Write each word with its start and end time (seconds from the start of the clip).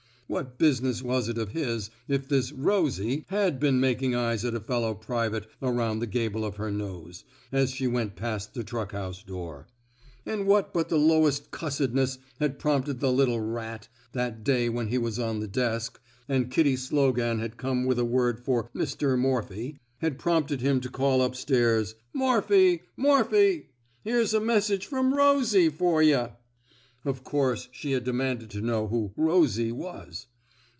What 0.31 0.57
business 0.57 1.01
was 1.03 1.27
it 1.27 1.37
of 1.37 1.49
his 1.51 1.89
if 2.07 2.25
this 2.29 2.53
Rosie 2.53 3.25
*' 3.25 3.27
had 3.39 3.59
been 3.59 3.81
mak 3.81 4.01
ing 4.01 4.15
eyes 4.15 4.45
at 4.45 4.55
a 4.55 4.61
fellow 4.61 4.93
private 4.93 5.45
around 5.61 5.99
the 5.99 6.07
gable 6.07 6.45
of 6.45 6.55
her 6.55 6.71
nose, 6.71 7.25
as 7.51 7.71
she 7.71 7.85
went 7.85 8.15
past 8.15 8.53
the 8.53 8.63
truck 8.63 8.93
house 8.93 9.21
door. 9.23 9.67
And 10.25 10.47
what 10.47 10.73
but 10.73 10.87
the 10.87 10.95
lowest 10.97 11.51
cussed 11.51 11.91
ness 11.91 12.17
had 12.39 12.59
prompted 12.59 13.01
the 13.01 13.11
little 13.11 13.41
rat— 13.41 13.89
that 14.13 14.41
day 14.41 14.69
when 14.69 14.87
he 14.87 14.97
was 14.97 15.19
on 15.19 15.41
the 15.41 15.49
desk, 15.49 15.99
and 16.29 16.49
Kitty 16.49 16.77
Slogan 16.77 17.39
107 17.39 17.39
r 17.39 17.43
THE 17.43 17.59
SMOKE 17.59 17.67
EATERS 17.67 17.75
had 17.75 17.75
come 17.75 17.85
with 17.89 17.99
a 17.99 18.15
word 18.17 18.39
for 18.39 18.69
Mr. 18.73 19.19
Morphy 19.19 19.79
'*— 19.83 19.89
had 20.01 20.17
prompted 20.17 20.61
him 20.61 20.79
to 20.79 20.89
call 20.89 21.21
up 21.21 21.35
stairs 21.35 21.95
Morphy! 22.13 22.83
Morphy! 22.95 23.67
Here's 24.01 24.33
a 24.33 24.39
message 24.39 24.85
from 24.85 25.13
Rosie 25.13 25.67
for 25.67 26.01
yuh! 26.01 26.29
'* 27.01 27.03
Of 27.03 27.23
course 27.23 27.67
she 27.71 27.93
had 27.93 28.03
demanded 28.03 28.51
to 28.51 28.61
know 28.61 28.85
who 28.87 29.11
Rosie 29.17 29.71
'* 29.71 29.71
was. 29.71 30.27